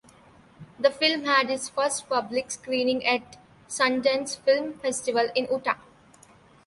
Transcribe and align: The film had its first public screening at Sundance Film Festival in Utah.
The 0.79 0.89
film 0.89 1.25
had 1.25 1.51
its 1.51 1.69
first 1.69 2.09
public 2.09 2.49
screening 2.49 3.05
at 3.05 3.37
Sundance 3.69 4.35
Film 4.35 4.73
Festival 4.79 5.27
in 5.35 5.45
Utah. 5.51 5.77